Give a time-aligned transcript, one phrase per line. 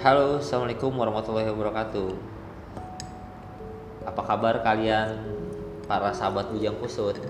[0.00, 2.16] Halo, assalamualaikum warahmatullahi wabarakatuh.
[4.08, 5.12] Apa kabar kalian
[5.84, 7.20] para sahabat bujang kusut?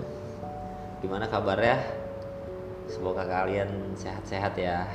[1.03, 1.83] Gimana kabarnya?
[2.87, 4.87] Semoga kalian sehat-sehat ya.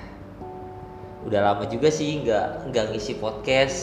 [1.28, 3.78] Udah lama juga sih nggak nggak ngisi podcast.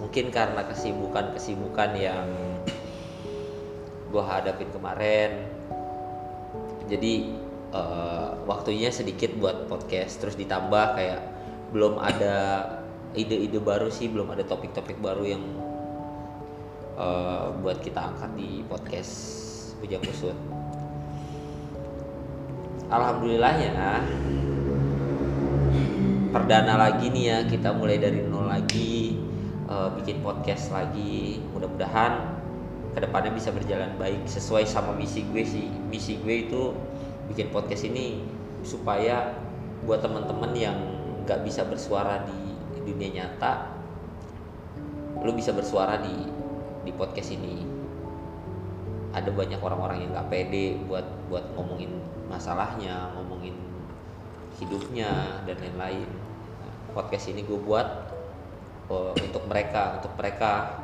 [0.00, 2.24] Mungkin karena kesibukan-kesibukan yang
[4.08, 5.44] gue hadapin kemarin.
[6.88, 7.36] Jadi
[7.68, 10.24] eh, waktunya sedikit buat podcast.
[10.24, 11.20] Terus ditambah kayak
[11.76, 12.64] belum ada
[13.14, 15.42] ide-ide baru sih, belum ada topik-topik baru yang
[16.98, 19.12] eh, buat kita angkat di podcast
[19.82, 20.36] Bujang Kusut.
[22.90, 24.02] Alhamdulillahnya
[26.30, 29.18] perdana lagi nih ya kita mulai dari nol lagi
[29.66, 31.42] eh, bikin podcast lagi.
[31.54, 32.38] Mudah-mudahan
[32.94, 34.26] ke depannya bisa berjalan baik.
[34.26, 35.66] Sesuai sama misi gue sih.
[35.90, 36.74] Misi gue itu
[37.30, 38.22] bikin podcast ini
[38.66, 39.38] supaya
[39.86, 40.76] buat teman-teman yang
[41.24, 42.49] nggak bisa bersuara di,
[42.84, 43.80] dunia nyata
[45.20, 46.14] lu bisa bersuara di
[46.80, 47.60] di podcast ini.
[49.10, 51.92] Ada banyak orang-orang yang nggak pede buat buat ngomongin
[52.30, 53.58] masalahnya ngomongin
[54.56, 56.08] hidupnya dan lain-lain.
[56.62, 57.84] Nah, podcast ini gue buat
[58.88, 60.78] uh, untuk mereka untuk mereka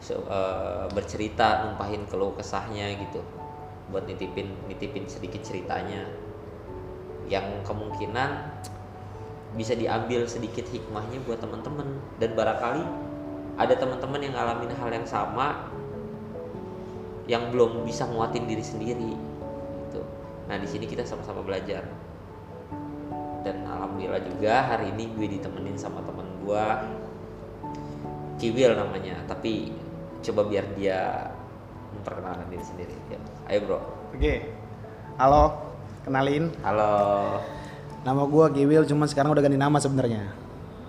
[0.00, 3.20] se- uh, bercerita numpahin keluh kesahnya gitu.
[3.92, 6.08] Buat nitipin nitipin sedikit ceritanya.
[7.30, 8.30] Yang kemungkinan
[9.58, 12.84] bisa diambil sedikit hikmahnya buat teman-teman dan barangkali
[13.58, 15.68] ada teman-teman yang ngalamin hal yang sama
[17.26, 19.12] yang belum bisa nguatin diri sendiri
[19.86, 20.02] gitu.
[20.50, 21.86] Nah, di sini kita sama-sama belajar.
[23.40, 26.64] Dan alhamdulillah juga hari ini gue ditemenin sama teman gue
[28.40, 29.70] Kiwil namanya, tapi
[30.24, 31.28] coba biar dia
[31.92, 32.96] memperkenalkan diri sendiri.
[33.12, 33.20] Ya.
[33.52, 33.78] Ayo, Bro.
[34.16, 34.48] Oke.
[35.20, 35.52] Halo,
[36.08, 36.48] kenalin.
[36.64, 37.59] Halo.
[38.00, 40.32] Nama gua Giwil, cuman sekarang udah ganti nama sebenarnya.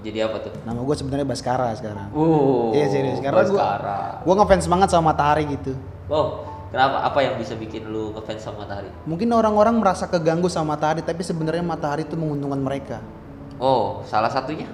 [0.02, 0.54] Jadi apa tuh?
[0.64, 2.08] Nama gua sebenarnya Baskara sekarang.
[2.16, 3.99] Uh, Iya serius, karena gua Baskara.
[4.23, 5.76] gua ngefans banget sama Matahari gitu.
[6.08, 7.04] Oh, kenapa?
[7.04, 8.89] Apa yang bisa bikin lu ngefans sama Matahari?
[9.04, 12.98] Mungkin orang-orang merasa keganggu sama Matahari, tapi sebenarnya Matahari itu menguntungkan mereka.
[13.60, 14.71] Oh, salah satunya?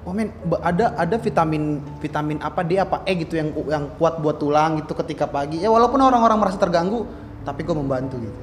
[0.00, 0.32] Oh men,
[0.64, 4.96] ada ada vitamin vitamin apa dia apa E gitu yang yang kuat buat tulang gitu
[4.96, 5.60] ketika pagi.
[5.60, 7.04] Ya walaupun orang-orang merasa terganggu,
[7.44, 8.40] tapi gua membantu gitu.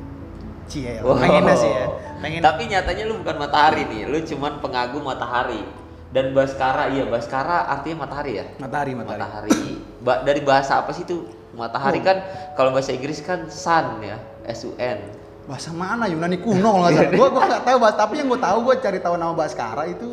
[0.68, 1.16] Cie, Wow.
[1.16, 1.86] pengennya sih ya.
[2.20, 5.64] Pengen Tapi nyatanya lu bukan matahari nih, lu cuman pengagum matahari.
[6.08, 8.46] Dan Baskara, iya Baskara artinya matahari ya?
[8.60, 9.20] Matahari, matahari.
[9.20, 9.62] Matahari.
[10.00, 11.28] Ba- dari bahasa apa sih itu?
[11.52, 12.06] Matahari Oh.
[12.06, 12.18] kan
[12.54, 15.00] kalau bahasa Inggris kan sun ya, S U N.
[15.48, 17.12] bahasa mana Yunani kuno kalau nggak salah.
[17.16, 20.08] Gua gua nggak tahu bahasa, tapi yang gue tahu gue cari tahu nama Baskara itu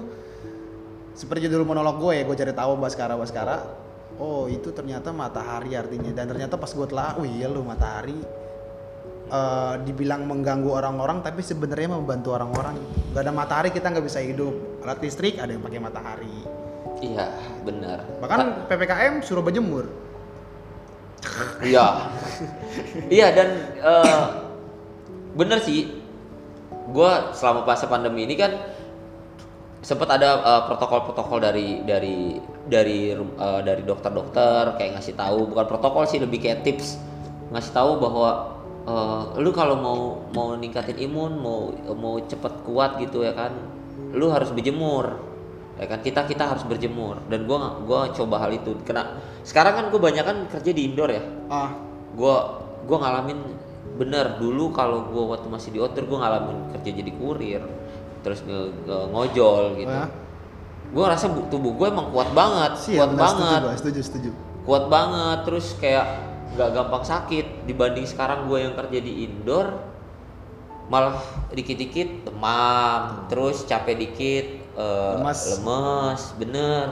[1.11, 3.57] seperti judul monolog gue ya, gue cari tahu Baskara Baskara.
[4.15, 8.15] Oh itu ternyata matahari artinya dan ternyata pas gue telah, oh iya lu matahari
[9.35, 12.79] eh, dibilang mengganggu orang-orang tapi sebenarnya membantu orang-orang.
[13.11, 14.55] Gak ada matahari kita nggak bisa hidup.
[14.87, 16.39] Alat listrik ada yang pakai matahari.
[17.03, 17.27] Iya,
[17.67, 17.99] benar.
[18.23, 19.91] Bahkan ppkm suruh berjemur.
[21.65, 21.87] Iya.
[23.11, 23.49] iya dan
[23.83, 24.25] eh,
[25.35, 26.01] bener sih.
[26.85, 28.53] Gua selama masa pandemi ini kan
[29.85, 36.09] sempat ada eh, protokol-protokol dari dari dari eh, dari dokter-dokter kayak ngasih tahu bukan protokol
[36.09, 36.97] sih lebih kayak tips
[37.53, 38.54] ngasih tahu bahwa
[38.85, 40.01] eh, lu kalau mau
[40.31, 41.59] mau ningkatin imun mau
[41.95, 43.53] mau cepet kuat gitu ya kan
[44.13, 45.19] lu harus berjemur
[45.75, 45.99] ya kan?
[45.99, 47.19] Kita kita harus berjemur.
[47.27, 48.79] Dan gua gua coba hal itu.
[48.83, 51.19] Kena sekarang kan gue banyak kan kerja di indoor ya?
[51.51, 51.75] Ah,
[52.15, 53.43] gua gua ngalamin
[53.99, 57.63] bener dulu kalau gua waktu masih di outdoor gua ngalamin kerja jadi kurir
[58.23, 59.91] terus nge, nge- ngojol gitu.
[59.91, 60.07] Ya.
[60.91, 64.31] gua ngerasa bu- tubuh gue emang kuat banget sih kuat banget Setuju, gua, setuju, setuju.
[64.63, 66.07] kuat banget terus kayak
[66.55, 67.47] nggak gampang sakit.
[67.65, 69.93] Dibanding sekarang gue yang kerja di indoor
[70.85, 71.17] malah
[71.49, 75.41] dikit-dikit demam terus capek dikit eh, Lemas.
[75.55, 76.87] lemes bener.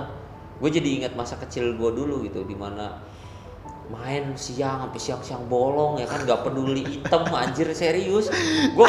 [0.57, 3.03] Gue jadi ingat masa kecil gue dulu gitu di mana
[3.91, 6.25] main siang sampai siang-siang bolong ya kan?
[6.25, 8.33] Nggak peduli hitam anjir serius.
[8.73, 8.89] Gue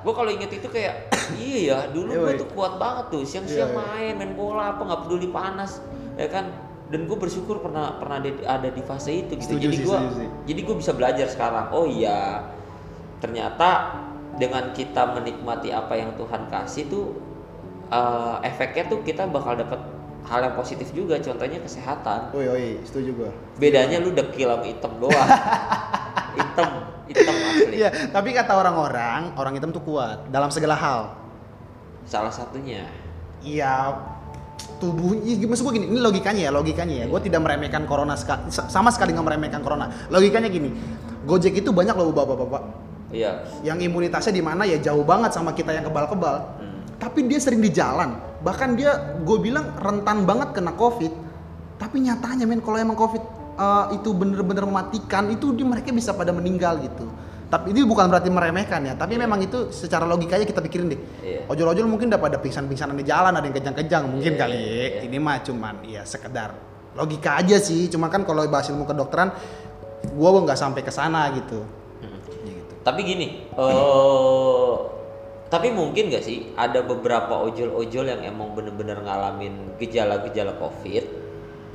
[0.00, 2.40] gue kalau inget itu kayak iya ya dulu Iya, gue woy.
[2.40, 3.22] tuh kuat banget tuh.
[3.22, 3.84] Siang-siang Iya, iya.
[3.84, 5.82] main main bola apa nggak peduli panas
[6.16, 6.50] ya kan
[6.88, 9.56] dan gue bersyukur pernah pernah ada, ada di fase itu gitu.
[9.56, 9.98] Setuju jadi gue
[10.48, 11.68] jadi gue bisa belajar sekarang.
[11.76, 12.48] Oh iya
[13.20, 14.00] ternyata
[14.40, 17.06] dengan kita menikmati apa yang Tuhan kasih tuh
[17.92, 19.80] eh, efeknya tuh kita bakal dapat
[20.28, 21.20] hal yang positif juga.
[21.20, 22.32] Contohnya kesehatan.
[22.32, 23.30] Oi, oi, setuju gua.
[23.60, 25.28] bedanya lu dekil sama hitam doang.
[26.38, 26.70] Hitam
[27.10, 27.82] hitam asli.
[27.82, 31.00] Iya, tapi kata orang-orang, orang hitam tuh kuat dalam segala hal.
[32.08, 32.88] salah satunya.
[33.44, 33.92] Iya,
[34.78, 37.06] tubuhnya maksud gue gini, ini logikanya ya, logikanya ya.
[37.06, 38.14] Gue tidak meremehkan corona
[38.48, 39.90] sama sekali nggak meremehkan corona.
[40.08, 40.70] Logikanya gini,
[41.26, 45.72] Gojek itu banyak loh bapak-bapak iya yang imunitasnya di mana ya jauh banget sama kita
[45.72, 46.36] yang kebal-kebal.
[46.60, 46.80] Hmm.
[46.98, 48.18] tapi dia sering di jalan.
[48.42, 51.10] Bahkan dia gue bilang rentan banget kena covid.
[51.78, 53.22] Tapi nyatanya men kalau emang covid
[53.54, 57.06] eh, itu bener-bener mematikan itu di mereka bisa pada meninggal gitu.
[57.48, 61.00] Tapi ini bukan berarti meremehkan ya, tapi memang itu secara logikanya kita pikirin deh.
[61.24, 61.40] Iya.
[61.48, 64.52] Ojol-ojol mungkin udah pada pingsan-pingsanan di jalan, ada yang kejang-kejang mungkin Iya, kali.
[64.52, 65.00] iya.
[65.08, 66.52] Ini mah cuman ya sekedar
[66.92, 67.88] logika aja sih.
[67.88, 69.32] Cuma kan kalau bahas ilmu kedokteran,
[70.12, 71.64] gua nggak sampai ke sana gitu.
[72.44, 72.72] Ya gitu.
[72.84, 74.76] Tapi gini, eh
[75.48, 81.08] tapi mungkin gak sih ada beberapa ojol-ojol yang emang bener-bener ngalamin gejala-gejala covid,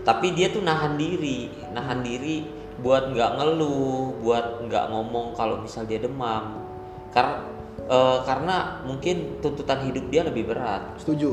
[0.06, 2.46] tapi dia tuh nahan diri, nahan diri
[2.84, 6.60] buat nggak ngeluh, buat nggak ngomong kalau misal dia demam,
[7.16, 7.48] karena
[7.88, 11.00] eh, karena mungkin tuntutan hidup dia lebih berat.
[11.00, 11.32] Setuju.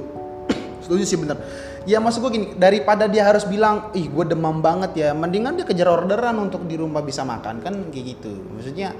[0.80, 1.36] Setuju sih bener.
[1.84, 5.66] Ya maksud gue gini, daripada dia harus bilang, ih gue demam banget ya, mendingan dia
[5.68, 8.32] kejar orderan untuk di rumah bisa makan kan kayak gitu.
[8.56, 8.96] Maksudnya,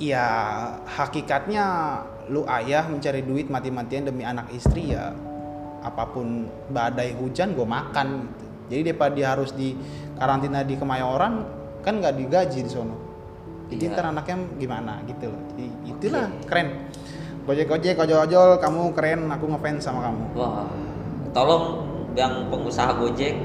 [0.00, 0.24] ya
[0.84, 1.64] hakikatnya
[2.28, 5.10] lu ayah mencari duit mati-matian demi anak istri ya
[5.80, 8.44] apa pun badai hujan gue makan gitu.
[8.68, 9.72] Jadi daripada dia harus di
[10.20, 11.57] karantina di Kemayoran
[11.88, 12.96] kan nggak digaji di sono.
[13.72, 13.92] Jadi Iya.
[13.96, 15.40] ntar anaknya gimana gitu loh.
[15.52, 16.68] Jadi itulah keren.
[17.48, 20.24] Gojek gojek ojol ojol kamu keren aku ngefans sama kamu.
[20.36, 20.68] Wah,
[21.32, 21.64] tolong
[22.12, 23.40] yang pengusaha Gojek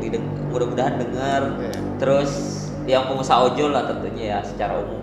[0.51, 1.55] mudah-mudahan dengar.
[1.55, 1.79] Iya.
[2.03, 2.31] Terus
[2.83, 4.99] yang pengusaha ojol lah tentunya ya secara umum.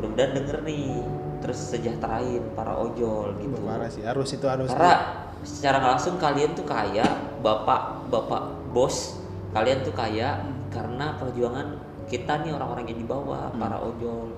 [0.00, 1.04] Mudah-mudahan denger nih.
[1.44, 3.56] Terus sejahterain para ojol gitu.
[3.62, 4.72] Parah sih harus itu harus.
[4.72, 7.04] Karena secara langsung kalian tuh kaya,
[7.44, 9.20] bapak bapak bos
[9.52, 13.60] kalian tuh kaya karena perjuangan kita nih orang-orang yang di bawah Hmm.
[13.60, 14.32] para ojol.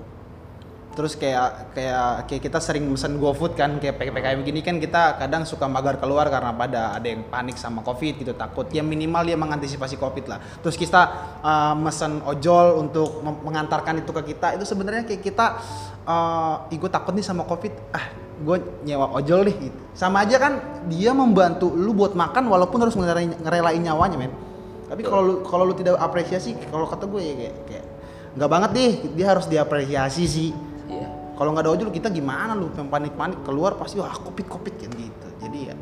[0.91, 5.47] Terus kayak kayak kayak kita sering mesen GoFood kan kayak PPKM gini kan kita kadang
[5.47, 8.67] suka magar keluar karena pada ada yang panik sama Covid gitu takut.
[8.75, 10.43] Ya minimal dia mengantisipasi Covid lah.
[10.59, 11.01] Terus kita
[11.39, 15.63] uh, mesen ojol untuk mengantarkan itu ke kita itu sebenarnya kayak kita
[16.03, 17.71] uh, ih gue takut nih sama Covid.
[17.95, 18.11] Ah,
[18.43, 19.77] gue nyewa ojol nih gitu.
[19.95, 20.59] Sama aja kan
[20.91, 24.50] dia membantu lu buat makan walaupun harus ngerelain, ngerelain nyawanya, men.
[24.91, 27.85] Tapi kalau lu kalau lu tidak apresiasi kalau kata gue ya kayak kayak
[28.31, 30.51] nggak banget deh dia harus diapresiasi sih
[30.85, 31.07] Iya.
[31.33, 34.91] kalau nggak ada ojol kita gimana lu yang panik-panik keluar pasti wah covid covid kan
[34.91, 35.75] gitu jadi ya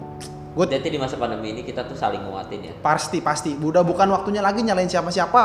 [0.49, 2.73] gue Jadi di masa pandemi ini kita tuh saling nguatin ya.
[2.79, 5.41] pasti pasti udah bukan waktunya lagi nyalain siapa siapa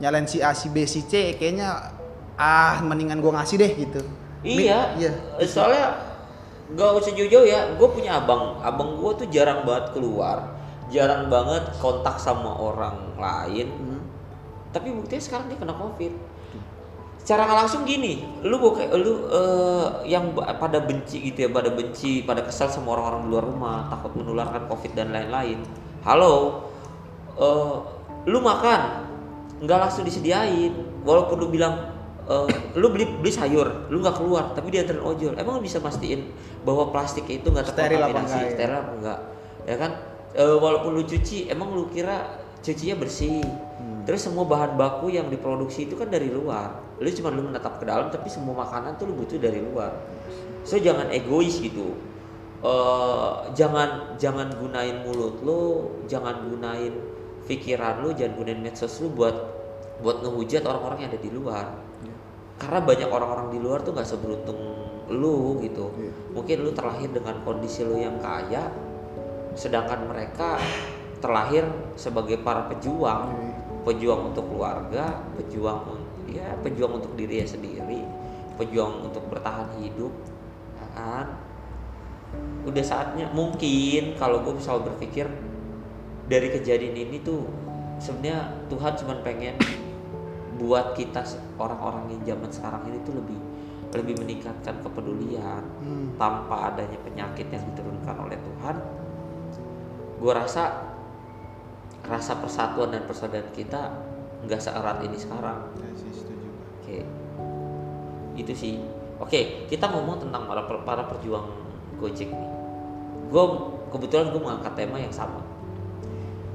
[0.00, 1.92] nyalain si A si B si C kayaknya
[2.34, 4.00] ah mendingan gue ngasih deh gitu
[4.40, 4.80] Mi- Iya.
[4.96, 5.12] iya
[5.44, 5.96] Soalnya
[6.72, 7.76] gak usah jauh-jauh ya.
[7.76, 8.60] Gue punya abang.
[8.60, 10.53] Abang gue tuh jarang banget keluar,
[10.94, 13.66] jarang banget kontak sama orang lain.
[13.74, 14.02] Hmm.
[14.70, 16.14] Tapi buktinya sekarang dia kena covid.
[17.24, 22.44] Secara langsung gini, lu buka, lu eh, yang pada benci gitu ya, pada benci, pada
[22.44, 25.64] kesal sama orang-orang di luar rumah, takut menularkan covid dan lain-lain.
[26.04, 26.68] Halo,
[27.40, 27.76] eh,
[28.28, 29.08] lu makan,
[29.64, 31.96] nggak langsung disediain, walaupun lu bilang
[32.28, 35.32] eh, lu beli beli sayur, lu nggak keluar, tapi dianterin ojol.
[35.40, 36.28] Emang lu bisa mastiin
[36.60, 38.52] bahwa plastik itu nggak terkontaminasi, ya?
[38.52, 39.20] steril apa enggak?
[39.64, 39.90] Ya kan,
[40.34, 43.38] Eh, walaupun lu cuci, emang lu kira cucinya bersih.
[43.46, 44.02] Hmm.
[44.02, 46.82] Terus semua bahan baku yang diproduksi itu kan dari luar.
[46.98, 49.94] Lu cuma lu menetap ke dalam, tapi semua makanan tuh lu butuh dari luar.
[50.66, 51.94] So jangan egois gitu.
[52.64, 55.62] Eh, jangan jangan gunain mulut lu,
[56.10, 56.98] jangan gunain
[57.46, 59.36] pikiran lu, jangan gunain medsos lu buat
[60.02, 61.66] buat ngehujat orang-orang yang ada di luar.
[62.58, 64.58] Karena banyak orang-orang di luar tuh nggak seberuntung
[65.12, 65.92] lu gitu.
[65.94, 66.12] Iya.
[66.32, 68.72] Mungkin lu terlahir dengan kondisi lu yang kaya,
[69.54, 70.58] sedangkan mereka
[71.22, 71.64] terlahir
[71.96, 73.32] sebagai para pejuang
[73.84, 75.84] pejuang untuk keluarga, pejuang
[76.28, 78.00] ya pejuang untuk dirinya sendiri,
[78.56, 80.10] pejuang untuk bertahan hidup,
[80.80, 81.26] ya kan?
[82.64, 85.28] Udah saatnya mungkin kalau gue bisa berpikir
[86.26, 87.44] dari kejadian ini tuh
[88.00, 89.54] sebenarnya Tuhan cuma pengen
[90.56, 91.20] buat kita
[91.60, 93.38] orang-orang yang zaman sekarang ini tuh lebih
[93.94, 96.16] lebih meningkatkan kepedulian Hmm.
[96.18, 98.76] tanpa adanya penyakit yang diturunkan oleh Tuhan.
[100.18, 100.94] Gue rasa
[102.04, 103.92] rasa persatuan dan persaudaraan kita
[104.44, 105.72] nggak seerat ini sekarang.
[105.80, 106.48] Ya sih, setuju.
[106.80, 106.98] Oke,
[108.36, 108.74] itu sih.
[109.22, 111.48] Oke, kita ngomong tentang para para perjuang
[111.96, 112.50] Gojek nih.
[113.32, 113.44] Gue
[113.94, 115.40] kebetulan gue mengangkat tema yang sama.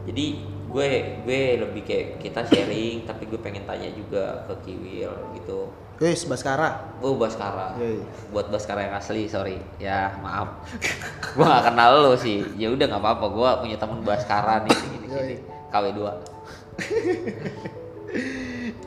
[0.06, 0.90] Jadi gue
[1.26, 5.70] gue lebih kayak kita sharing, tapi gue pengen tanya juga ke Kiwil gitu.
[6.00, 6.96] Guys, Baskara.
[7.04, 7.76] Oh Baskara.
[7.76, 8.00] Yoi.
[8.32, 9.60] Buat Baskara yang asli, sorry.
[9.84, 10.64] Ya maaf.
[11.36, 12.40] gua gak kenal lo sih.
[12.56, 13.26] Ya udah nggak apa-apa.
[13.28, 15.08] Gua punya temen Baskara nih di sini.
[15.12, 15.36] Yoi.
[15.68, 16.00] KW2.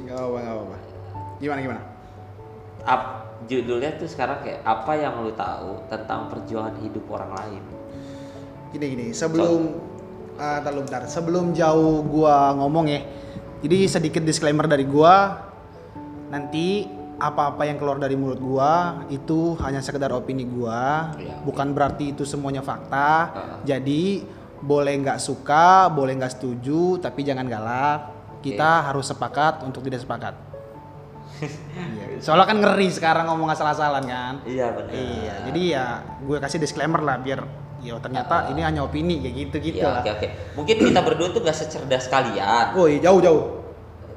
[0.08, 0.76] Gak apa gak apa.
[1.36, 1.82] Gimana gimana?
[2.88, 3.02] Ap,
[3.44, 7.62] judulnya tuh sekarang kayak apa yang lu tahu tentang perjuangan hidup orang lain.
[8.72, 9.91] Gini gini, sebelum
[10.36, 11.02] tar dulu bentar.
[11.06, 13.00] Sebelum jauh gua ngomong ya.
[13.62, 15.38] Jadi sedikit disclaimer dari gua.
[16.32, 16.88] Nanti
[17.22, 21.38] apa-apa yang keluar dari mulut gua itu hanya sekedar opini gua, Iya.
[21.46, 23.10] bukan berarti itu semuanya fakta.
[23.30, 23.56] Ah.
[23.62, 24.26] Jadi
[24.58, 28.00] boleh nggak suka, boleh nggak setuju, tapi jangan galak.
[28.42, 30.34] Kita harus sepakat untuk tidak sepakat.
[31.42, 32.22] Iya.
[32.22, 34.34] Soalnya kan ngeri sekarang ngomong asal-asalan kan.
[34.46, 34.92] Iya benar.
[34.94, 35.84] Iya, jadi ya
[36.22, 37.42] gue kasih disclaimer lah biar
[37.82, 40.00] ya ternyata ini hanya opini kayak gitu-gitu Iya, lah.
[40.00, 40.26] oke oke.
[40.54, 43.58] Mungkin kita berdua tuh gak secerdas kalian, Woi, jauh-jauh.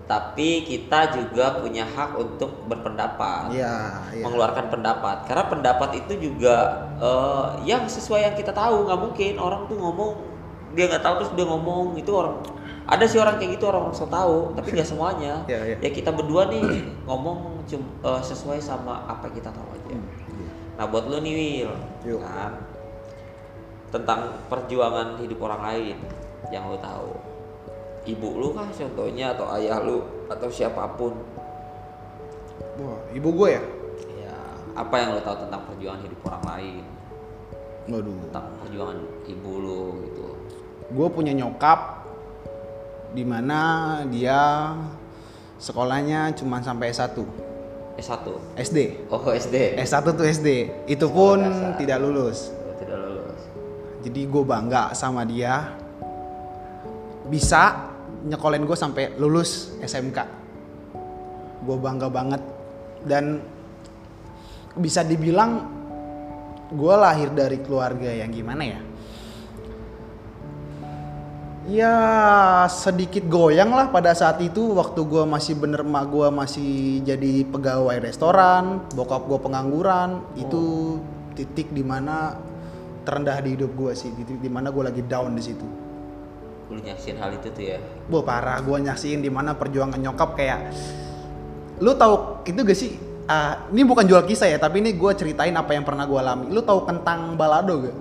[0.05, 3.49] tapi kita juga punya hak untuk berpendapat.
[3.49, 4.21] Iya, iya.
[4.21, 6.55] mengeluarkan pendapat karena pendapat itu juga
[7.01, 10.13] eh, yang sesuai yang kita tahu nggak mungkin orang tuh ngomong
[10.77, 12.37] dia nggak tahu terus dia ngomong itu orang
[12.85, 15.75] ada sih orang kayak gitu orang so tahu tapi nggak semuanya Iya, iya.
[15.81, 16.61] ya kita berdua nih
[17.09, 19.97] ngomong cum, eh, sesuai sama apa yang kita tahu aja
[20.75, 21.73] nah buat lu nih Will
[22.05, 22.21] Yuk.
[22.21, 22.61] kan
[23.95, 25.97] tentang perjuangan hidup orang lain
[26.51, 27.15] yang lu tahu
[28.05, 31.15] ibu lu kah contohnya atau ayah lu atau siapa pun
[32.75, 33.63] Wah, ibu gue ya?
[34.19, 34.35] Ya,
[34.75, 36.83] apa yang lo tahu tentang perjuangan hidup orang lain?
[37.87, 38.19] Waduh.
[38.27, 38.99] Tentang perjuangan
[39.31, 40.23] ibu lo gitu.
[40.91, 42.03] Gue punya nyokap
[43.15, 44.75] di mana dia
[45.55, 47.15] sekolahnya cuma sampai S1
[47.95, 48.27] S1.
[48.59, 49.79] SD Oh, SD.
[49.79, 50.49] S1 tuh SD
[50.91, 51.71] itu pun dasar.
[51.71, 52.51] Oh, tidak lulus.
[54.05, 55.73] Jadi gue bangga sama dia.
[57.25, 57.89] Bisa
[58.29, 60.45] nyekolin gue sampai lulus SMK
[61.65, 62.41] gue bangga banget.
[63.01, 63.41] Dan
[64.77, 65.65] bisa dibilang
[66.69, 68.81] gue lahir dari keluarga yang gimana ya?
[71.65, 71.95] Ya
[72.69, 74.77] sedikit goyang lah pada saat itu.
[74.77, 80.21] Waktu gue masih bener mak gue masih jadi pegawai restoran bokap gue pengangguran.
[80.37, 80.97] Itu
[81.33, 82.37] titik di mana
[83.05, 85.67] terendah di hidup gue sih titik di mana gue lagi down di situ
[86.65, 87.77] Lu nyaksin hal itu tuh ya.
[88.09, 90.73] Wah parah, gue nyaksiin di mana perjuangan nyokap kayak
[91.77, 92.97] Lu tahu itu gak sih?
[93.25, 96.49] Ah, ini bukan jual kisah ya, tapi ini gue ceritain apa yang pernah gue alami
[96.49, 97.95] Lu tahu kentang balado gak?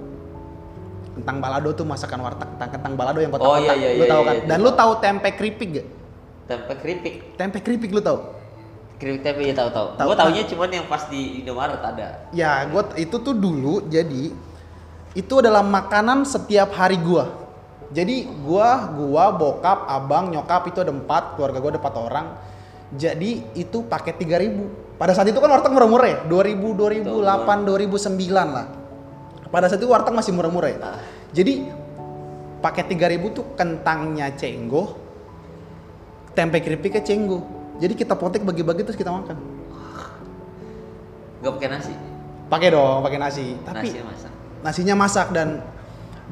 [1.14, 4.10] Kentang balado tuh masakan warteg, kentang, kentang balado yang kotak-kotak Oh, iya, iya, Lu iya,
[4.10, 4.34] tahu iya, kan?
[4.34, 4.64] iya, Dan tahu.
[4.64, 5.86] lu tahu tempe keripik gak?
[6.44, 7.14] Tempe keripik.
[7.36, 8.18] Tempe keripik lu tahu?
[8.96, 9.86] Keripik tempe ya tahu tahu.
[10.00, 12.08] Gua taunya cuman yang pas di Indomaret ada.
[12.32, 14.32] Ya, gua itu tuh dulu jadi
[15.14, 17.30] itu adalah makanan setiap hari gua.
[17.94, 22.26] Jadi gua, gua, bokap, abang, nyokap itu ada empat, keluarga gua ada empat orang.
[22.94, 28.66] Jadi itu paket 3000 Pada saat itu kan warteg murah-murah ya, 2000, 2008, 2009 lah.
[29.50, 30.78] Pada saat itu warteg masih murah-murah ya.
[30.82, 31.02] Ah.
[31.34, 31.66] Jadi
[32.62, 34.94] paket 3000 tuh kentangnya cenggo,
[36.38, 37.42] tempe keripiknya cenggo.
[37.82, 39.34] Jadi kita potek bagi-bagi terus kita makan.
[41.42, 41.94] Gak pakai nasi.
[42.46, 43.46] Pakai dong, pakai nasi.
[43.66, 44.32] Tapi Nasi masak.
[44.64, 45.60] Nasinya masak dan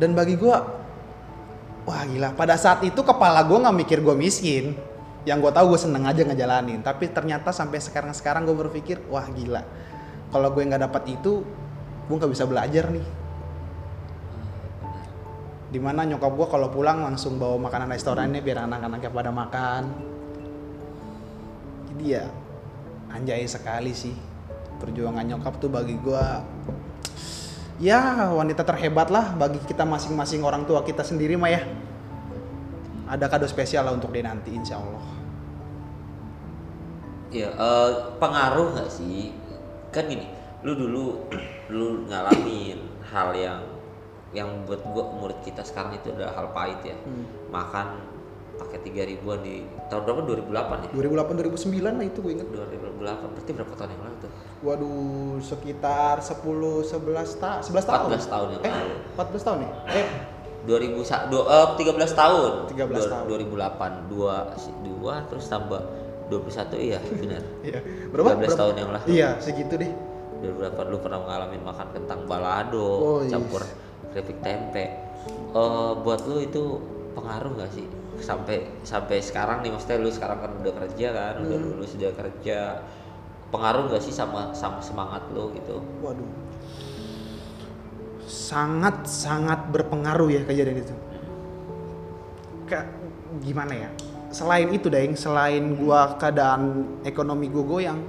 [0.00, 0.64] dan bagi gua
[1.84, 2.32] wah gila.
[2.32, 4.72] Pada saat itu kepala gua nggak mikir gua miskin.
[5.22, 6.82] Yang gua tahu gue seneng aja ngejalanin.
[6.82, 9.62] Tapi ternyata sampai sekarang sekarang gue berpikir wah gila.
[10.34, 11.46] Kalau gue nggak dapat itu
[12.10, 13.06] gue nggak bisa belajar nih.
[15.70, 19.82] Di mana nyokap gua kalau pulang langsung bawa makanan restorannya biar anak-anaknya pada makan.
[21.94, 22.26] Jadi ya
[23.14, 24.16] anjay sekali sih.
[24.82, 26.42] Perjuangan nyokap tuh bagi gua
[27.82, 31.66] ya wanita terhebat lah bagi kita masing-masing orang tua kita sendiri mah ya
[33.10, 35.22] ada kado spesial lah untuk dia nanti insya Allah
[37.32, 39.32] Ya, eh, pengaruh nggak sih?
[39.88, 40.28] Kan gini,
[40.60, 41.04] lu dulu
[41.74, 42.76] lu ngalamin
[43.08, 43.64] hal yang
[44.36, 46.96] yang buat gua murid kita sekarang itu adalah hal pahit ya.
[47.08, 47.24] Hmm.
[47.48, 47.86] Makan
[48.60, 50.20] pakai tiga ribuan di tahun berapa?
[50.44, 50.88] 2008 ya?
[50.92, 54.16] 2008 2009 lah itu gue inget 2008 berarti berapa tahun yang lalu?
[54.62, 56.86] Waduh sekitar 10 11
[57.36, 58.94] ta 11 tahun 14 tahun yang eh lalu.
[59.12, 60.06] 14 tahun ya eh
[60.62, 62.50] 2000 sa- du- eh, 13 tahun.
[62.70, 63.24] 13 Dua- tahun.
[63.26, 65.82] 2008 dua si- dua terus tambah
[66.30, 67.42] 21 iya benar.
[67.60, 68.54] iya berapa 13 Berapa?
[68.56, 69.06] tahun yang lalu.
[69.10, 69.90] iya segitu deh
[70.40, 73.30] 2008 lu pernah ngalamin makan kentang balado Oh, iya.
[73.32, 73.62] campur
[74.08, 74.86] keripik tempe
[75.52, 76.80] Eh, buat lu itu
[77.12, 77.86] pengaruh gak sih
[78.18, 81.66] sampai sampai sekarang nih maksudnya lu sekarang kan udah kerja kan udah Hmm.
[81.74, 82.58] lulus udah kerja
[83.52, 85.84] pengaruh gak sih sama sama semangat lu gitu?
[86.00, 86.26] Waduh.
[88.24, 90.96] Sangat sangat berpengaruh ya kejadian itu.
[92.66, 92.88] Kayak
[93.44, 93.90] gimana ya?
[94.32, 98.00] Selain itu Daeng selain gua keadaan ekonomi gua goyang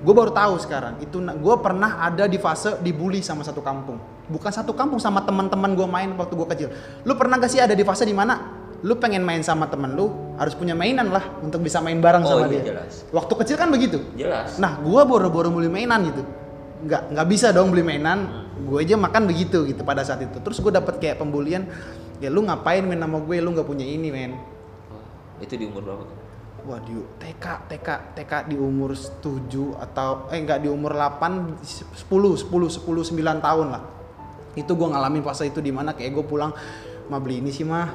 [0.00, 4.00] gue baru tahu sekarang itu gue pernah ada di fase dibully sama satu kampung.
[4.32, 6.68] Bukan satu kampung sama teman-teman gue main waktu gue kecil.
[7.04, 10.08] Lu pernah gak sih ada di fase di mana lu pengen main sama temen lu
[10.40, 13.04] harus punya mainan lah untuk bisa main bareng Oh, sama iya, dia jelas.
[13.12, 16.24] waktu kecil kan begitu jelas Nah, gua baru-baru beli mainan gitu.
[16.80, 18.48] Nggak nggak bisa dong beli mainan.
[18.60, 20.36] Gue aja makan begitu gitu pada saat itu.
[20.40, 21.68] Terus gue dapet kayak pembulian.
[22.20, 23.36] Ya lu ngapain main sama gue?
[23.40, 24.36] Lu nggak punya ini, men.
[24.88, 25.04] Wah,
[25.40, 26.04] itu di umur berapa
[26.60, 32.48] Waduh, TK, TK, TK di umur 7 atau eh enggak di umur 8 10 10
[32.48, 33.82] 10 9 tahun lah.
[34.52, 36.52] Itu gua ngalamin fase itu di mana kayak gue pulang
[37.08, 37.88] mah beli ini sih mah.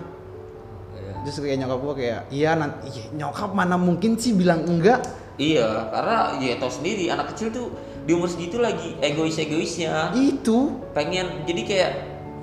[1.26, 5.02] Terus kayak nyokap gua kayak iya nanti iya, nyokap mana mungkin sih bilang enggak.
[5.36, 7.68] Iya, karena ya tau sendiri anak kecil tuh
[8.06, 10.14] di umur segitu lagi egois-egoisnya.
[10.14, 11.92] Itu Pengen jadi kayak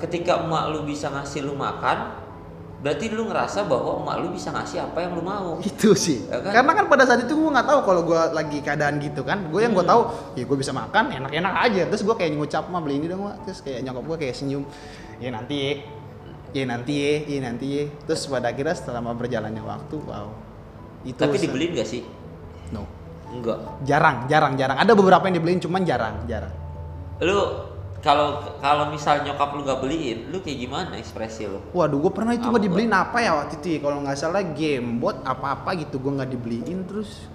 [0.02, 2.20] ketika emak lu bisa ngasih lu makan,
[2.82, 5.56] berarti lu ngerasa bahwa emak lu bisa ngasih apa yang lu mau.
[5.62, 6.26] itu sih.
[6.28, 6.52] Ya kan?
[6.52, 9.46] Karena kan pada saat itu gua nggak tahu kalau gua lagi keadaan gitu kan.
[9.48, 9.92] Gue yang gua Hmm.
[9.96, 10.02] tahu
[10.36, 11.82] ya gue bisa makan enak-enak aja.
[11.88, 13.38] Terus gua kayak ngucap mah beli ini dong mah.
[13.46, 14.66] Terus kayak nyokap gua kayak senyum.
[15.16, 15.80] Ya nanti
[16.52, 16.64] ya.
[16.68, 17.84] Nanti ya, ya nanti ya.
[18.06, 20.28] Terus pada akhirnya setelah berjalannya waktu, wow.
[21.02, 22.02] Itu Tapi dibeliin gak sih?
[22.70, 22.86] No.
[23.32, 23.58] Enggak.
[23.88, 24.78] Jarang, jarang, jarang.
[24.78, 26.54] Ada beberapa yang dibeliin cuman jarang, jarang.
[27.24, 27.38] Lu
[28.02, 31.58] kalau kalau misal nyokap lu gak beliin, lu kayak gimana ekspresi lu?
[31.72, 33.78] Waduh, gue pernah itu nggak dibeliin apa ya waktu itu ya?
[33.82, 37.30] Kalau nggak salah game bot apa-apa gitu gue nggak dibeliin terus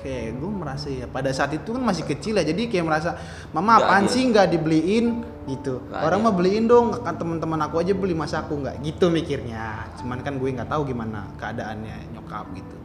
[0.00, 3.20] kayak gue merasa ya pada saat itu kan masih kecil ya jadi kayak merasa
[3.52, 4.12] mama apaan adil.
[4.16, 5.06] sih nggak dibeliin?
[5.44, 5.80] Gitu.
[5.88, 8.80] Nggak orang mah beliin dong kan teman-teman aku aja beli masa aku nggak?
[8.80, 9.88] Gitu mikirnya.
[10.00, 12.76] Cuman kan gue nggak tahu gimana keadaannya nyokap gitu.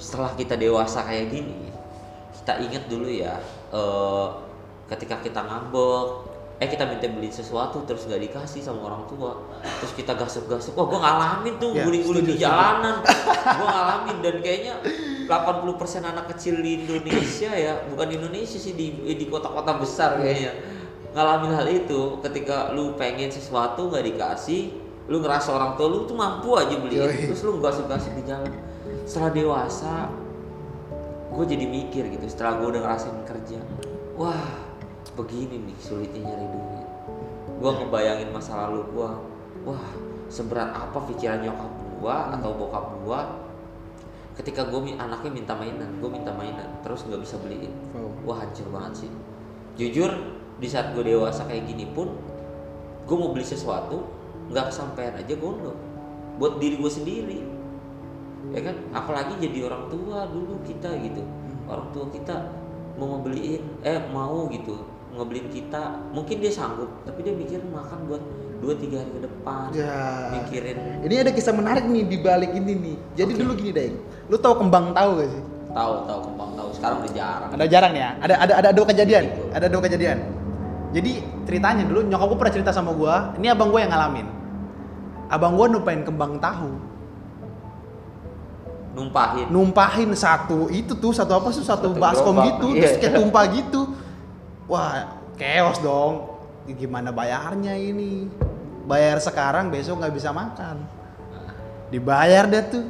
[0.00, 1.68] Setelah kita dewasa kayak gini,
[2.40, 3.36] kita inget dulu ya,
[3.68, 4.26] eh,
[4.88, 6.06] ketika kita ngambek,
[6.56, 9.36] eh kita minta beliin sesuatu terus gak dikasih sama orang tua,
[9.80, 12.48] terus kita gasuk-gasuk, wah gue ngalamin tuh Ya, guling-guling di setuju, setuju.
[12.48, 12.94] jalanan,
[13.60, 14.74] gue ngalamin dan kayaknya
[15.30, 20.58] 80% anak kecil di Indonesia ya, bukan di Indonesia sih di di kota-kota besar kayaknya
[21.14, 22.18] ngalamin hal itu.
[22.18, 24.74] Ketika lu pengen sesuatu nggak dikasih
[25.10, 27.30] lu ngerasa orang tua lu tuh mampu aja Yoi.
[27.30, 28.50] terus lu nggak suka di jalan.
[29.06, 30.10] Setelah dewasa
[31.30, 33.62] gue jadi mikir gitu setelah gue udah ngerasain kerja
[34.18, 34.66] wah
[35.14, 36.88] begini nih sulitnya nyari duit.
[37.62, 39.10] Gue ngebayangin masa lalu gue
[39.66, 39.86] wah
[40.30, 43.20] seberat apa pikiran nyokap gue atau bokap gue
[44.40, 47.68] ketika gue anaknya minta mainan gue minta mainan terus nggak bisa beliin.
[47.92, 48.32] Wow.
[48.32, 49.10] wah hancur banget sih.
[49.76, 50.08] Jujur
[50.56, 52.16] di saat gue dewasa kayak gini pun
[53.04, 54.08] gue mau beli sesuatu
[54.48, 55.76] nggak kesampaian aja gondok
[56.40, 57.38] buat diri gue sendiri.
[58.56, 58.76] Ya kan?
[58.96, 61.20] Apalagi jadi orang tua dulu kita gitu.
[61.68, 62.48] Orang tua kita
[62.96, 64.80] mau ngebeliin eh mau gitu
[65.20, 66.00] ngebeliin kita.
[66.16, 68.24] Mungkin dia sanggup tapi dia mikir makan buat
[68.60, 69.96] dua tiga hari ke depan Ya.
[70.36, 70.76] mikirin
[71.08, 72.96] ini ada kisah menarik nih di balik ini nih.
[73.16, 73.40] Jadi Oke.
[73.40, 73.88] dulu gini deh
[74.28, 75.42] lu tahu kembang tahu gak sih?
[75.70, 76.68] Tahu tahu kembang tahu.
[76.76, 77.50] Sekarang udah jarang.
[77.56, 78.08] Ada jarang ya?
[78.20, 79.22] Ada ada ada dua kejadian?
[79.26, 79.42] Gitu.
[79.56, 80.18] ada dua kejadian?
[80.90, 81.12] Jadi
[81.46, 84.26] ceritanya dulu nyokap gue pernah cerita sama gue ini abang gue yang ngalamin.
[85.30, 86.70] Abang gue numpain kembang tahu.
[88.90, 89.46] Numpahin?
[89.54, 91.62] Numpahin satu itu tuh satu apa sih?
[91.62, 92.80] Satu, Satu baskom gerobak, gitu iya.
[92.82, 93.80] terus kayak tumpah gitu.
[94.66, 96.26] Wah chaos dong.
[96.66, 98.26] Gimana bayarnya ini
[98.90, 100.82] bayar sekarang besok nggak bisa makan.
[101.94, 102.84] Dibayar deh tuh.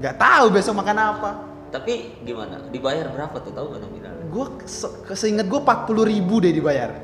[0.00, 1.30] Nggak tahu besok makan apa.
[1.68, 2.64] Tapi gimana?
[2.72, 3.52] Dibayar berapa tuh?
[3.52, 4.24] Tahu nggak nominalnya?
[4.32, 4.46] Gue
[5.12, 6.96] seingat gue 40 ribu deh dibayar.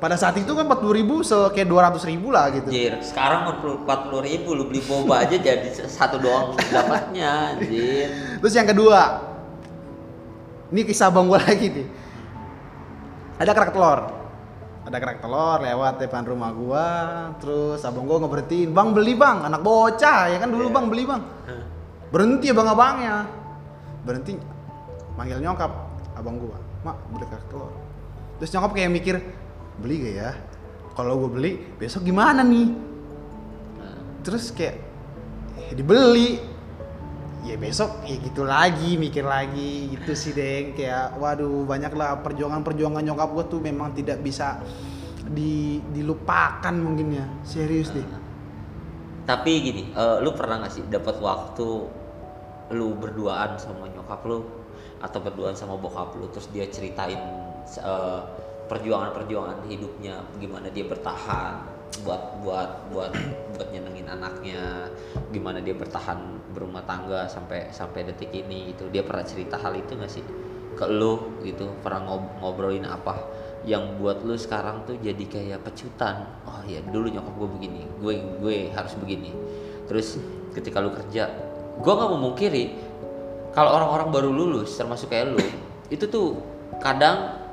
[0.00, 2.68] Pada saat itu kan 40 ribu se kayak 200 ribu lah gitu.
[2.68, 8.08] Anjir, sekarang 40 ribu lu beli boba aja jadi satu doang dapatnya anjir.
[8.40, 9.00] Terus yang kedua
[10.68, 11.86] ini kisah abang gue lagi nih.
[13.40, 14.23] Ada kerak telur
[14.84, 16.88] ada kerak telur lewat depan rumah gua
[17.40, 19.48] terus abang gua ngeberhentiin bang beli bang.
[19.48, 20.52] Anak bocah ya kan?
[20.52, 20.74] Dulu Iya.
[20.76, 21.22] bang beli bang.
[22.12, 23.16] Berhenti abang abangnya.
[24.04, 24.36] Berhenti
[25.16, 25.72] manggil nyokap
[26.14, 27.72] abang gua mak beli kerak telur.
[28.38, 29.16] Terus nyokap kayak mikir
[29.80, 30.30] beli gak ya?
[30.94, 32.68] Kalau gua beli besok gimana nih?
[33.80, 34.76] Nah, terus kayak
[35.58, 36.38] eh, dibeli
[37.44, 40.72] ya besok ya gitu lagi mikir lagi gitu sih deng.
[40.72, 44.58] Kayak waduh banyak lah perjuangan-perjuangan nyokap gue tuh memang tidak bisa
[45.28, 47.26] di dilupakan mungkin ya.
[47.44, 48.04] Serius deh.
[49.24, 51.68] Tapi gini eh, lu pernah gak sih dapat waktu
[52.72, 54.44] lu berduaan sama nyokap lu?
[55.04, 57.20] Atau berduaan sama bokap lu terus dia ceritain
[57.68, 58.20] eh,
[58.64, 63.12] perjuangan-perjuangan hidupnya gimana dia bertahan buat buat buat
[63.54, 64.90] buat nyenengin anaknya.
[65.30, 66.18] Gimana dia bertahan
[66.50, 68.90] berumah tangga sampai sampai detik ini gitu.
[68.90, 70.24] Dia pernah cerita hal itu gak sih?
[70.74, 73.14] Ke lu gitu pernah ngob- ngobrolin apa?
[73.62, 76.26] Yang buat lu sekarang tuh jadi kayak pecutan.
[76.50, 79.30] Oh ya dulu nyokap gue begini gue gue harus begini.
[79.86, 80.18] Terus
[80.56, 81.30] ketika lu kerja
[81.74, 82.64] gue nggak memungkiri
[83.54, 85.42] kalau orang-orang baru lulus termasuk kayak lu
[85.90, 86.38] itu tuh
[86.78, 87.43] kadang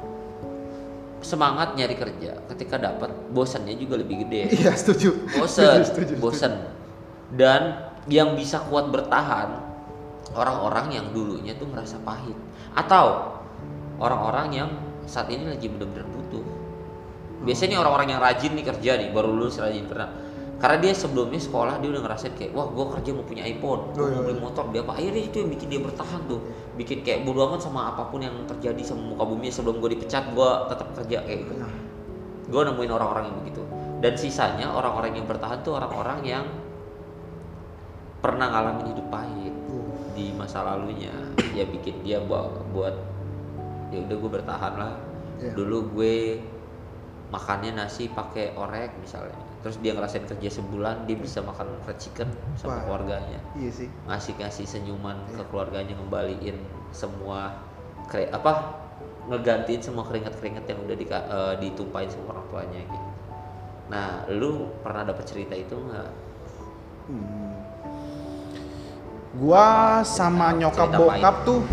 [1.21, 2.37] semangat nyari kerja.
[2.49, 4.53] Ketika dapat bosannya juga lebih gede.
[4.61, 5.15] Iya setuju.
[5.47, 6.53] Setuju, bosen.
[7.31, 7.77] Dan
[8.09, 9.55] yang bisa kuat bertahan
[10.33, 12.35] orang-orang yang dulunya tuh merasa pahit.
[12.73, 13.37] Atau
[14.01, 14.69] orang-orang yang
[15.05, 16.45] saat ini lagi benar-benar butuh.
[17.41, 20.13] Biasanya orang-orang yang rajin nih kerja nih baru lulus rajin pernah
[20.61, 24.01] karena dia sebelumnya sekolah dia udah ngerasain kayak wah gue kerja mau punya iPhone gue
[24.01, 24.43] Oh, iya, mau beli iya.
[24.45, 24.93] motor dia apa.
[24.93, 26.39] Akhirnya itu yang bikin dia bertahan tuh.
[26.77, 30.23] Bikin kayak bodo amat sama apa pun yang terjadi sama muka bumi sebelum gue dipecat
[30.37, 31.53] gue tetap kerja kayak gitu.
[31.57, 31.73] Nah,
[32.45, 33.61] gue nemuin orang-orang yang begitu.
[34.05, 36.45] Dan sisanya orang-orang yang bertahan tuh orang-orang yang
[38.21, 41.13] pernah ngalamin hidup pahit uh, di masa lalunya.
[41.57, 42.93] Ya bikin dia buat buat
[43.89, 44.93] ya udah gue bertahan lah
[45.41, 45.57] Iya.
[45.57, 46.37] dulu gue
[47.33, 52.29] makannya nasi pakai orek misalnya terus dia ngerasain kerja sebulan dia bisa makan fried chicken
[52.57, 52.81] sama Wah.
[52.85, 53.87] keluarganya iya sih.
[54.09, 55.45] ngasih ngasih senyuman ke Iya.
[55.53, 56.57] keluarganya ngembaliin
[56.89, 57.53] semua
[58.09, 58.81] kre apa
[59.29, 61.05] ngegantiin semua keringat keringat yang udah di,
[61.61, 63.09] ditumpahin sama orang tuanya gitu
[63.87, 66.09] nah lu pernah dapat cerita itu nggak
[67.01, 67.49] Hmm.
[69.35, 71.65] Gua sama nyokap bokap tuh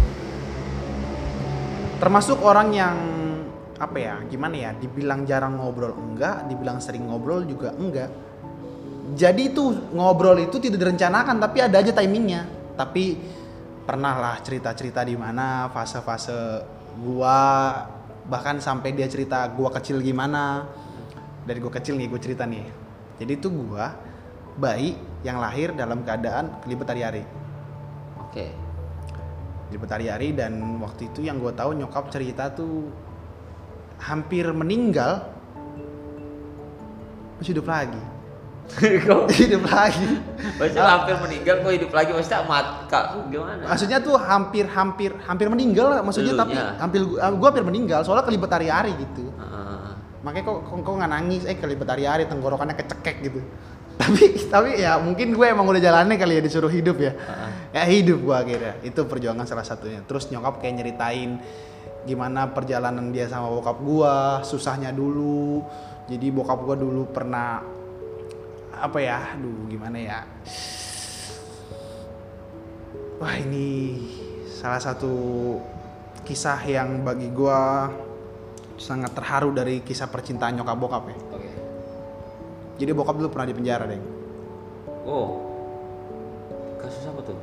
[2.01, 2.97] termasuk orang yang
[3.79, 8.11] apa ya gimana ya dibilang jarang ngobrol enggak dibilang sering ngobrol juga enggak.
[9.15, 12.45] Jadi itu ngobrol itu tidak direncanakan tapi ada aja timingnya.
[12.75, 13.17] Tapi
[13.87, 16.61] pernah lah cerita-cerita di mana fase-fase
[17.01, 17.39] gua
[18.29, 20.67] bahkan sampai dia cerita gua kecil gimana.
[21.49, 22.67] Dari gua kecil nih gue cerita nih.
[23.17, 23.97] Jadi itu gua
[24.59, 27.25] bayi yang lahir dalam keadaan kelibet hari-hari.
[28.21, 28.53] Oke.
[29.71, 32.91] Kelibet hari-hari dan waktu itu yang gue tahu nyokap cerita tuh
[33.99, 35.27] hampir meninggal
[37.39, 38.03] masih hidup lagi.
[39.09, 39.33] Kok?
[39.41, 40.21] Hidup lagi.
[40.61, 42.11] Maksudnya hampir meninggal kok hidup lagi?
[42.13, 43.65] Maksudnya mat kak gimana?
[43.65, 46.77] Maksudnya tuh hampir hampir hampir meninggal maksudnya tapi Elunya.
[46.77, 49.33] hampir gue hampir meninggal soalnya kelibet hari-hari gitu.
[49.33, 49.97] Heeh.
[50.21, 51.43] makanya kok kok, kok nggak nangis?
[51.49, 53.41] Eh kelibet hari-hari tenggorokannya kecekek gitu.
[54.05, 57.17] Tapi tapi ya mungkin gue emang udah jalannya kali ya disuruh hidup ya.
[57.17, 57.51] Heeh.
[57.73, 58.75] ya hidup gue akhirnya.
[58.85, 60.05] Itu perjuangan salah satunya.
[60.05, 61.41] Terus nyokap kayak nyeritain
[62.09, 65.63] gimana perjalanan dia sama bokap gua susahnya dulu.
[66.09, 67.61] Jadi bokap gua dulu pernah
[68.79, 70.21] apa ya aduh gimana ya.
[73.19, 73.99] Wah ini
[74.47, 75.15] salah satu
[76.23, 77.91] kisah yang bagi gua
[78.79, 81.19] sangat terharu dari kisah percintaan nyokap bokap ya.
[82.79, 84.19] Jadi bokap dulu pernah di penjara deh
[85.09, 85.31] oh.
[86.79, 87.39] Kasus apa tuh?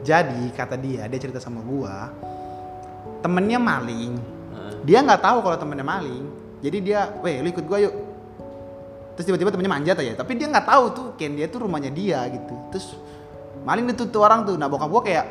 [0.00, 2.08] Jadi kata dia dia cerita sama gua
[3.20, 4.16] temennya maling.
[4.84, 6.24] Dia nggak tahu kalau temennya maling.
[6.60, 7.94] Jadi dia weh lu ikut gua yuk.
[9.16, 10.12] Terus tiba-tiba temennya manjat aja.
[10.20, 12.54] Tapi dia nggak tahu tuh Ken dia tuh rumahnya dia gitu.
[12.72, 12.96] Terus
[13.64, 14.56] maling itu tuh orang tuh.
[14.56, 15.26] Nah bokap gua kayak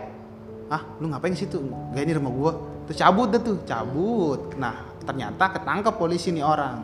[0.69, 1.57] ah lu ngapain ke situ?
[1.93, 2.51] Gak ini rumah gua.
[2.85, 4.53] Terus cabut deh tuh cabut.
[4.57, 6.77] Nah ternyata ketangkep polisi nih orang.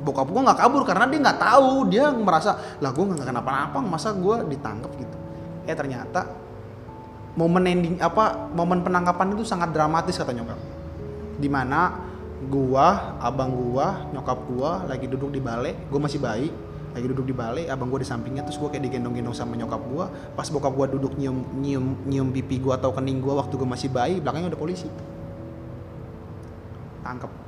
[0.00, 1.70] Bokap gua nggak kabur karena dia nggak tahu.
[1.90, 5.16] Dia merasa lah gua nggak kenapa-napa masa gua ditangkap gitu.
[5.66, 6.39] Eh ternyata
[7.40, 10.60] momen ending apa momen penangkapan itu sangat dramatis kata nyokap.
[11.40, 11.96] Di mana
[12.52, 16.52] gua abang gua nyokap gua lagi duduk di balai gua masih bayi
[16.92, 20.12] lagi duduk di balai abang gua di sampingnya terus gua kayak digendong-gendong sama nyokap gua.
[20.36, 23.88] Pas bokap gua duduk nyium nyium nyium pipi gua atau kening gua waktu gua masih
[23.88, 24.92] bayi belakangnya ada polisi.
[27.00, 27.39] Tangkep